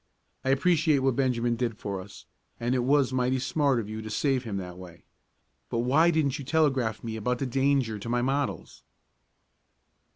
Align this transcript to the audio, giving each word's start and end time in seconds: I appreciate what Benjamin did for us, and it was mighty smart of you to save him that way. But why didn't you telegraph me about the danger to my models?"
I 0.43 0.49
appreciate 0.49 0.97
what 1.03 1.15
Benjamin 1.15 1.55
did 1.55 1.77
for 1.77 2.01
us, 2.01 2.25
and 2.59 2.73
it 2.73 2.83
was 2.83 3.13
mighty 3.13 3.37
smart 3.37 3.79
of 3.79 3.87
you 3.87 4.01
to 4.01 4.09
save 4.09 4.45
him 4.45 4.57
that 4.57 4.79
way. 4.79 5.03
But 5.69 5.81
why 5.81 6.09
didn't 6.09 6.39
you 6.39 6.43
telegraph 6.43 7.03
me 7.03 7.15
about 7.17 7.37
the 7.37 7.45
danger 7.45 7.99
to 7.99 8.09
my 8.09 8.23
models?" 8.23 8.81